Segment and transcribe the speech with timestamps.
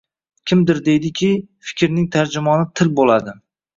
[0.51, 1.29] Kimdir deydiki,
[1.73, 3.37] fikrning tarjimoni til bo‘ladi